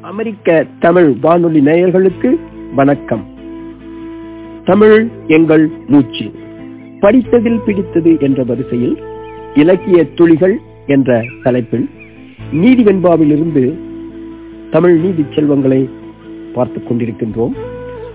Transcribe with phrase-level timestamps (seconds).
[0.00, 2.38] அமெரிக்க தமிழ் வானொலி நேயர்களுக்கு
[2.74, 3.24] வணக்கம்.
[4.64, 6.30] தமிழ் எங்கள் மூச்சு.
[7.00, 8.98] படித்ததில் பிடித்தது என்ற வரிசையில்
[9.54, 11.88] இலக்கிய துளிகள் என்ற தலைப்பில்
[12.52, 13.78] நீதி வெண்பாவிலிருந்து
[14.70, 15.88] தமிழ் நீதி செல்வங்களை
[16.54, 17.52] பார்த்துக் கொண்டிருக்கின்றோம்.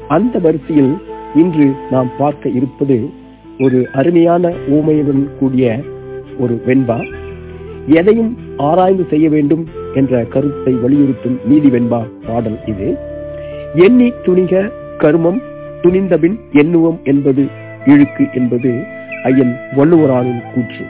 [0.07, 0.97] அந்த வரிசையில்
[1.35, 3.09] இன்று நாம் பார்க்க இருப்பது
[3.59, 5.81] ஒரு அருமையான ஊமையுடன் கூடிய
[6.37, 7.13] ஒரு வெண்பா.
[7.85, 12.87] எதையும் ஆராய்ந்து செய்ய வேண்டும் என்ற கருத்தை வலியுறுத்தும் நீதி வெண்பா பாடல் இது.
[13.85, 14.63] எண்ணி துணிக
[15.03, 15.39] கருமம்
[15.83, 17.43] துணிந்தபின் எண்ணுவம் என்பது
[17.91, 18.71] இழுக்கு என்பது
[19.29, 20.83] ஐயன் வள்ளுவரானின் கூற்று.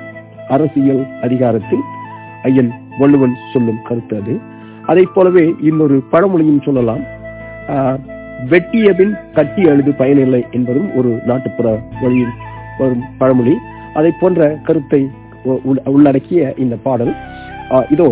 [0.55, 1.83] அரசியல் அதிகாரத்தில்
[2.49, 4.33] ஐயன் வள்ளுவன் சொல்லும் கருத்து அது.
[4.91, 7.03] அதை போலவே இன்னொரு பழமொழியும் சொல்லலாம்.
[8.51, 11.67] வெட்டிய பின் கட்டி அழுது பயனில்லை என்பதும் ஒரு நாட்டுப்புற
[12.01, 12.35] வழியில்
[12.79, 13.55] வரும் பழமொழி.
[13.99, 15.01] அதை போன்ற கருத்தை
[15.93, 17.13] உள்ளடக்கிய இந்த பாடல்.
[17.93, 18.07] இதோ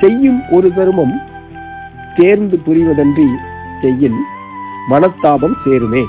[0.00, 1.14] செய்யும் ஒரு தருமம்
[2.16, 3.26] தேர்ந்து புரிவதன்றி
[3.82, 4.18] செய்யின்
[4.90, 6.02] மனத்தாபம் சேருமே.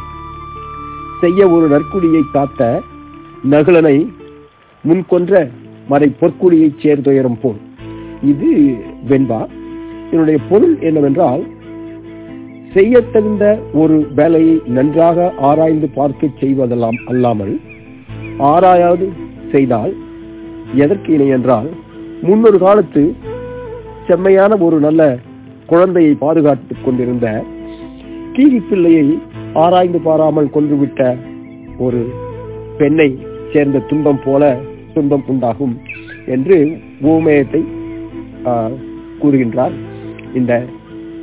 [1.21, 2.61] செய்ய ஒரு நற்குடியை காத்த
[3.51, 3.97] நகுலனை
[4.83, 5.33] முன்கொன்ற
[5.91, 7.59] மறை பொற்குடியை சேர்ந்துயரும் போல்.
[8.31, 8.49] இது
[9.09, 9.41] வெண்பா
[10.07, 11.43] இதனுடைய பொருள் என்னவென்றால்
[12.73, 13.45] செய்ய தகுந்த
[13.81, 17.53] ஒரு வேலையை நன்றாக ஆராய்ந்து பார்க்க செய்வதெல்லாம் அல்லாமல்
[18.51, 19.07] ஆராயாது
[19.51, 19.93] செய்தால்
[20.83, 21.69] எதற்கு இணை என்றால்
[22.21, 23.03] முன்னொரு காலத்து
[24.07, 25.01] செம்மையான ஒரு நல்ல
[25.71, 27.27] குழந்தையை பாதுகாத்துக் கொண்டிருந்த
[28.35, 29.05] கீரி பிள்ளையை
[29.63, 31.01] ஆராய்ந்து பாராமல் கொன்றுவிட்ட
[31.85, 32.01] ஒரு
[32.79, 33.09] பெண்ணை
[33.53, 34.43] சேர்ந்த துன்பம் போல
[34.95, 35.75] துன்பம் உண்டாகும்
[36.35, 36.57] என்று
[37.11, 37.61] ஓமயத்தை
[39.21, 39.75] கூறுகின்றார்
[40.39, 40.53] இந்த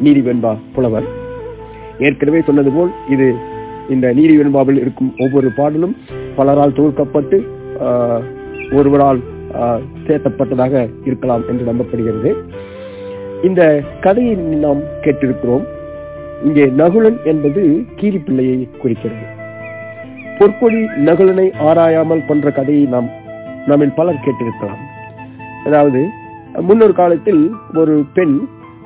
[0.05, 1.07] நீதிவெண்பா புலவர்.
[2.07, 3.27] ஏற்கனவே சொன்னது போல் இது
[3.95, 5.95] இந்த நீதிவெண்பாவில் இருக்கும் ஒவ்வொரு பாடலும்
[6.39, 7.39] பலரால் தொகுக்கப்பட்டு
[8.79, 9.21] ஒருவரால்
[10.07, 10.75] சேர்த்தப்பட்டதாக
[11.09, 12.31] இருக்கலாம் என்று நம்பப்படுகிறது.
[13.49, 13.63] இந்த
[14.05, 15.65] கதையை நாம் கேட்டிருக்கிறோம்.
[16.47, 17.63] இங்கே நகுலன் என்பது
[18.01, 19.27] கீரிப்பிள்ளையை குறிக்கிறது.
[20.39, 23.09] பொற்கொடி நகுலனை ஆராயாமல் கொன்ற கதையை நாம்
[23.67, 24.83] நம்மில் பலர் கேட்டிருக்கலாம்.
[25.67, 26.01] அதாவது
[26.69, 27.43] முன்னொரு காலத்தில்
[27.83, 28.37] ஒரு பெண்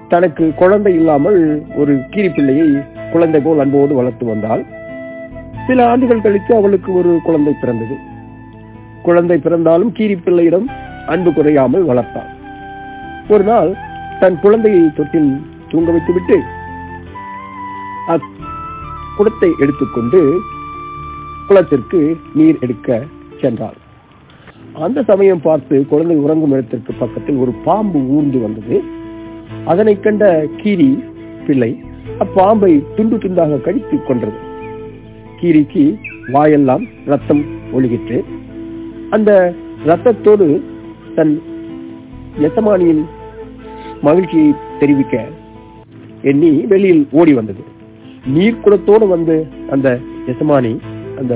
[0.08, 1.38] தனக்கு குழந்தை இல்லாமல்
[1.80, 2.68] ஒரு கீரிப்பிள்ளையை
[3.12, 4.62] குழந்தை போல் அன்போடு வளர்த்து வந்தால்
[5.66, 7.96] சில ஆண்டுகள் கழித்து அவளுக்கு ஒரு குழந்தை பிறந்தது.
[9.02, 10.66] குழந்தை பிறந்தாலும் கீரிப்பிள்ளையிடம்
[11.14, 12.30] அன்பு குறையாமல் வளர்த்தாள்.
[13.34, 13.70] ஒரு நாள்
[14.20, 15.30] தன் குழந்தையை தொட்டில்
[15.70, 16.36] தூங்க வைத்துவிட்டு
[19.16, 20.38] குடத்தை எடுத்துக்கொண்டு
[21.48, 22.00] குளத்திற்கு
[22.34, 23.04] நீர் எடுக்க
[23.40, 23.76] சென்றாள்.
[24.72, 28.82] அந்த சமயம் பார்த்து குழந்தை உறங்கும் இடத்திற்கு பக்கத்தில் ஒரு பாம்பு ஊர்ந்து வந்தது.
[29.64, 30.90] அதனை கண்ட கீரி
[31.46, 31.70] பிள்ளை
[32.18, 34.38] அப்பாம்பை துண்டு துண்டாக கழித்துக் கொன்றது.
[35.40, 35.84] கீரிக்கு
[36.32, 38.24] வாயெல்லாம் ரத்தம் ஒழுகிற்று.
[39.10, 39.54] அந்த
[39.86, 40.48] ரத்தத்தோடு
[41.14, 41.42] தன்
[42.38, 43.04] எசமானியின்
[44.04, 44.48] மகிழ்ச்சியை
[44.80, 45.24] தெரிவிக்க
[46.30, 47.62] எண்ணி வெளியில் ஓடி வந்தது.
[48.36, 49.36] நீர்க்குடத்தோடு வந்து
[49.74, 49.88] அந்த
[50.32, 50.72] எசமானி
[51.20, 51.34] அந்த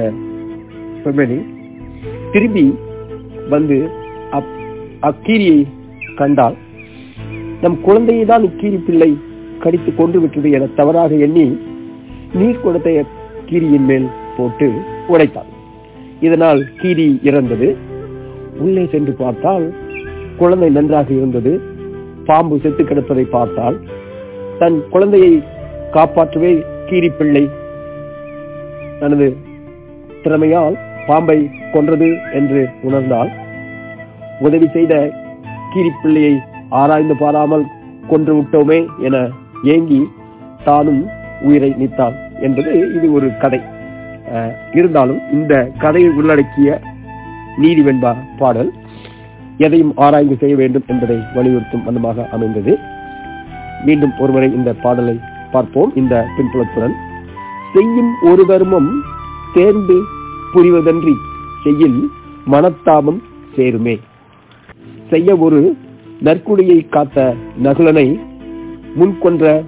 [1.02, 1.38] பெண்மணி
[2.32, 2.64] திரும்பி
[3.54, 3.76] வந்து
[5.08, 5.58] அக்கீரியை
[6.20, 6.56] கண்டால்
[7.62, 9.10] நம் குழந்தையை தான் இக்கீரி பிள்ளை
[9.62, 11.46] கடித்து கொண்டு விட்டது என தவறாக எண்ணி
[12.40, 12.94] நீர்க்குடத்தை
[13.48, 14.06] கீரியின் மேல்
[14.36, 14.68] போட்டு
[15.12, 15.50] உடைத்தாள்.
[16.26, 17.68] இதனால் கீரி இறந்தது.
[18.64, 19.66] உள்ளே சென்று பார்த்தால்
[20.40, 21.52] குழந்தை நன்றாக இருந்தது.
[22.24, 23.76] பாம்பு செத்து கிடப்பதை பார்த்தால்
[24.58, 25.42] தன் குழந்தையை
[25.90, 27.48] காப்பாற்றவே கீரி பிள்ளை
[28.98, 29.36] தனது
[30.22, 30.76] திறமையால்
[31.06, 33.30] பாம்பை கொன்றது என்று உணர்ந்தால்
[34.40, 35.10] உதவி செய்த
[35.70, 36.34] கீரி பிள்ளையை
[36.68, 37.64] ஆராய்ந்து பாராமல்
[38.08, 39.16] கொன்று விட்டோமே என
[39.64, 40.08] ஏங்கி
[40.64, 41.08] தானும்
[41.40, 43.60] உயிரை நீத்தான் என்பது இது ஒரு கதை.
[44.72, 46.80] இருந்தாலும் இந்த கதையை உள்ளடக்கிய
[47.56, 47.82] நீதி
[48.38, 48.72] பாடல்
[49.60, 52.78] எதையும் ஆராய்ந்து செய்ய வேண்டும் என்பதை வலியுறுத்தும் வண்ணமாக அமைந்தது.
[53.84, 55.20] மீண்டும் ஒருமுறை இந்த பாடலை
[55.52, 55.92] பார்ப்போம்.
[55.94, 56.92] இந்த பின்புலத்துடன்.
[57.72, 59.02] செய்யும் ஒரு தர்மம்
[59.54, 59.94] தேர்ந்து
[60.54, 61.12] புரிவதன்றி
[61.64, 62.08] செய்யில்
[62.44, 63.22] மனத்தாபம்
[63.56, 64.00] சேருமே.
[65.10, 65.76] செய்ய ஒரு
[66.20, 68.20] நற்குடியை காத்த நகுலனை
[68.94, 69.64] முன்கொன்ற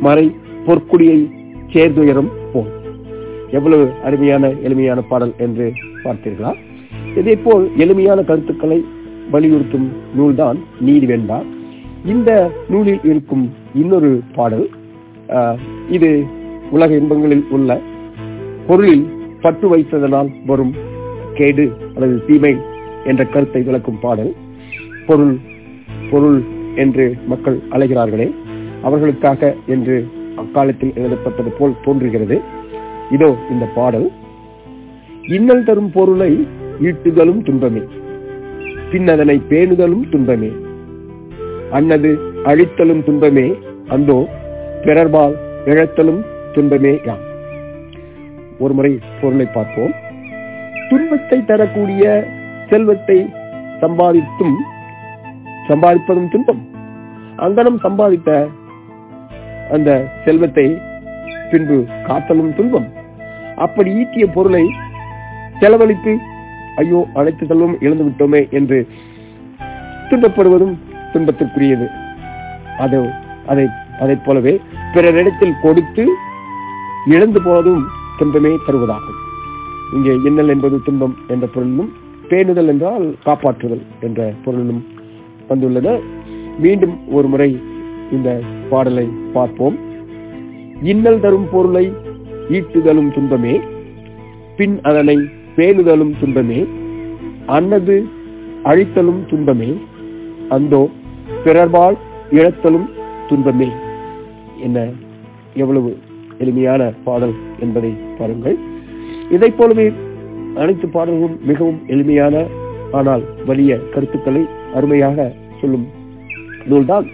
[0.00, 0.36] மறை
[0.66, 1.30] பொற்குடியை
[1.72, 2.70] சேர்ந்துயரும் போல்.
[3.50, 5.72] எவ்வளவு அருமையான எளிமையான பாடல் என்று
[6.04, 6.54] பார்த்தீர்களா?
[7.16, 8.84] இதே போல் எளிமையான கருத்துக்களை
[9.32, 9.88] வலியுறுத்தும்
[10.18, 11.38] நூல்தான் நீதி வேண்டா.
[12.12, 12.30] இந்த
[12.72, 13.44] நூலில் இருக்கும்
[13.80, 14.66] இன்னொரு பாடல்
[15.96, 16.10] இது
[16.76, 17.70] உலக இன்பங்களில் உள்ள
[18.68, 19.04] பொருளில்
[19.44, 20.72] பற்று வைத்ததனால் வரும்
[21.38, 22.54] கேடு அல்லது தீமை
[23.10, 24.32] என்ற கருத்தை விளக்கும் பாடல்.
[25.08, 25.34] பொருள்
[26.10, 26.40] பொருள்
[26.84, 28.28] என்று மக்கள் அழைகிறார்களே
[28.88, 29.96] அவர்களுக்காக என்று
[30.42, 32.36] அக்காலத்தில் எழுதப்பட்டது போல் தோன்றுகிறது.
[33.16, 34.06] இதோ இந்த பாடல்.
[35.36, 36.30] இன்னல் தரும் பொருளை
[36.88, 37.82] ஈட்டுதலும் துன்பமே.
[38.90, 40.50] பின் அதனை பேணுதலும் துன்பமே.
[41.70, 43.58] அன்னது அழித்தலும் துன்பமே
[43.88, 44.28] அந்தோ
[44.82, 45.34] பிறர்பால்
[45.64, 47.24] இழத்தலும் துன்பமே யாம்.
[48.58, 49.92] ஒரு முறை பொருளை பார்ப்போம்.
[50.88, 52.24] துன்பத்தை தரக்கூடிய
[52.70, 53.28] செல்வத்தை
[53.80, 54.56] சம்பாதித்தும்
[55.68, 56.68] சம்பாதிப்பதும் துன்பம்.
[57.36, 58.48] அங்கனம் சம்பாதித்த
[59.72, 60.78] அந்த செல்வத்தை
[61.50, 62.88] பின்பு காத்தலும் துன்பம்.
[63.56, 64.64] அப்படி ஈட்டிய பொருளை
[65.60, 66.18] செலவழித்து
[66.80, 68.78] ஐயோ அனைத்து செல்வம் இழந்து விட்டோமே என்று
[70.10, 70.74] துன்பப்படுவதும்
[71.12, 71.86] துன்பத்திற்குரியது.
[72.84, 72.98] அது
[73.52, 73.64] அதை
[74.02, 74.54] அதைப் போலவே
[74.94, 76.04] பிறரிடத்தில் கொடுத்து
[77.14, 77.82] இழந்து போவதும்
[78.18, 79.18] துன்பமே தருவதாகும்.
[79.96, 81.90] இங்கே இன்னல் என்பது துன்பம் என்ற பொருளிலும்
[82.30, 84.82] பேணுதல் என்றால் காப்பாற்றுதல் என்ற பொருளிலும்
[85.50, 85.88] வந்துள்ளன
[86.64, 87.50] மீண்டும் ஒரு முறை
[88.16, 88.28] இந்த
[88.70, 89.06] பாடலை
[89.36, 89.76] பார்ப்போம்.
[90.92, 91.84] இன்னல் தரும் பொருளை
[92.56, 93.54] ஈட்டுதலும் துன்பமே
[94.58, 95.16] பின் அதனை
[95.60, 96.58] பேணுதலும் துன்பமே
[97.56, 97.96] அன்னது
[98.70, 99.70] அழித்தலும் துன்பமே
[100.56, 100.80] அந்தோ
[101.44, 101.96] பிறர்பால்
[102.38, 102.86] இழத்தலும்
[103.28, 103.68] துன்பமே
[104.66, 104.78] என்ன
[105.62, 105.90] எவ்வளவு
[106.42, 107.34] எளிமையான பாடல்
[107.64, 108.56] என்பதை பாருங்கள்.
[109.34, 109.86] இதைப் போலவே
[110.62, 112.44] அனைத்து பாடல்களும் மிகவும் எளிமையான
[112.98, 114.42] ஆனால் வலிய கருத்துக்களை
[114.78, 115.28] அருமையாக
[115.60, 115.86] சொல்லும்
[116.70, 117.06] நூல்தான்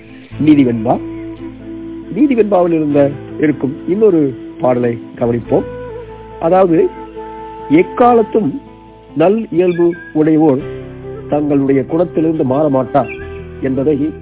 [0.47, 0.95] நீதிவெண்பா.
[2.17, 3.01] நீதிவெண்பாவில் இருந்த
[3.45, 4.23] இருக்கும் இன்னொரு
[4.61, 5.67] பாடலை கவனிப்போம்.
[6.49, 6.79] அதாவது
[7.71, 8.61] எக்காலத்தும்
[9.17, 10.63] நல் இயல்பு உடையவோர்
[11.29, 13.09] தங்களுடைய குணத்திலிருந்து மாற மாட்டார்
[13.61, 14.13] என்பதை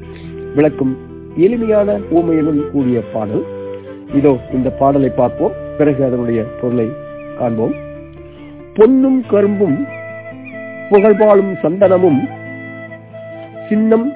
[0.54, 0.96] விளக்கும்
[1.36, 3.44] எளிமையான ஊமையுடன் கூடிய பாடல்.
[4.14, 5.52] இதோ இந்த பாடலை பார்ப்போம்.
[5.78, 6.88] பிறகு அதனுடைய பொருளை
[7.38, 7.74] காண்போம்.
[8.74, 9.86] பொன்னும் கரும்பும்
[10.90, 12.28] புகழ்பாலும் சந்தனமும்
[13.68, 14.12] சின்னம்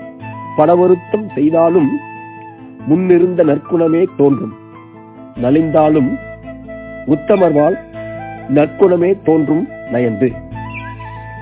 [0.56, 1.98] படவருத்தம் செய்தாலும்
[2.86, 4.52] முன்னிருந்த நற்குணமே தோன்றும்.
[5.42, 6.18] நலிந்தாலும்
[7.06, 7.87] உத்தமர்வால்
[8.48, 10.32] நற்குணமே தோன்றும் நயந்து.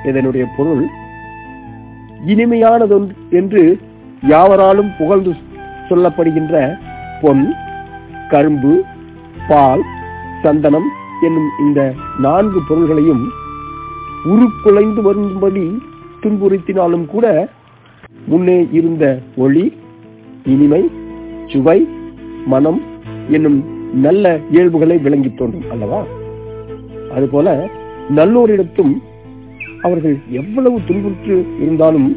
[0.04, 0.86] இதனுடைய பொருள்
[2.26, 3.78] இனிமையானது என்று
[4.28, 5.32] யாவராலும் புகழ்ந்து
[5.88, 6.78] சொல்லப்படுகின்ற
[7.20, 7.54] பொன்
[8.28, 8.84] கரும்பு
[9.48, 9.82] பால்
[10.42, 10.88] சந்தனம்
[11.20, 13.24] என்னும் இந்த நான்கு பொருள்களையும்
[14.24, 15.78] உருக்குலைந்து வரும்படி
[16.22, 17.48] துன்புறுத்தினாலும் கூட
[18.26, 19.72] முன்னே இருந்த ஒளி
[20.44, 20.90] இனிமை
[21.46, 21.88] சுவை
[22.46, 22.80] மனம்
[23.28, 26.04] என்னும் நல்ல இயல்புகளை விளங்கி தோன்றும் அல்லவா?
[27.14, 27.68] அதுபோல
[28.16, 28.94] நல்லோரிடத்தும்
[29.82, 32.16] அவர்கள் எவ்வளவு துன்புற்று இருந்தாலும்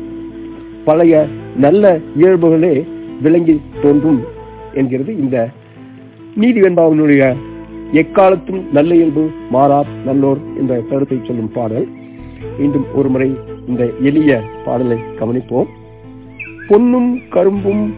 [0.85, 1.27] பழைய
[1.57, 2.87] நல்ல இயல்புகளே
[3.21, 4.21] விளங்கி தோன்றும்
[4.73, 5.49] என்கிறது இந்த
[6.35, 7.35] நீதி வெண்பாவினுடைய
[7.93, 11.87] எக்காலத்தும் நல்ல இயல்பு மாறார் நல்லோர் என்ற கருத்தை சொல்லும் பாடல்.
[12.59, 13.37] மீண்டும் ஒரு முறை
[13.67, 15.67] இந்த எளிய பாடலை கவனிப்போம்.
[16.67, 17.93] பொன்னும் கரும்பும்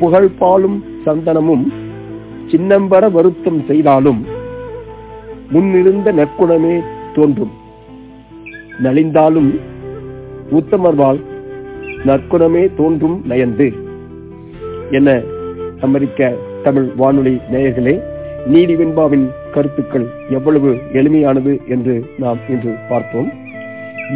[0.00, 1.72] புகழ்பாலும் சந்தனமும்
[2.46, 4.33] சின்னம்பர வருத்தம் செய்தாலும்
[5.54, 6.74] முன்னிருந்த நற்குணமே
[7.14, 7.50] தோன்றும்.
[8.82, 9.50] நலிந்தாலும்
[10.50, 11.20] உத்தமர்வால்
[12.06, 13.68] நற்குணமே தோன்றும் நயந்து.
[14.90, 15.20] என
[15.80, 17.94] அமெரிக்க தமிழ் வானொலி நேயர்களே
[18.46, 23.32] நீதி வெண்பாவின் கருத்துக்கள் எவ்வளவு எளிமையானது என்று நாம் இன்று பார்த்தோம்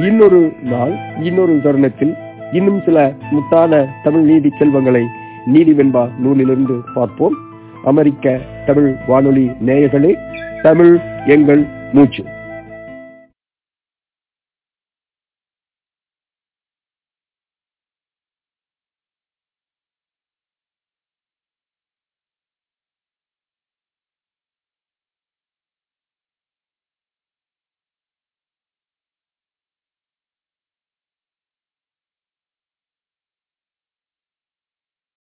[0.03, 2.15] இன்னொரு நாள் இன்னொரு தருணத்தில்
[2.53, 5.05] இன்னும் சில முத்தான தமிழ் நீதி செல்வங்களை
[5.47, 7.37] நீதி வெண்பா நூலிலிருந்து பார்ப்போம்.
[7.85, 10.13] அமெரிக்க தமிழ் வானொலி நேயர்களே
[10.63, 12.25] தமிழ் எங்கள் மூச்சு.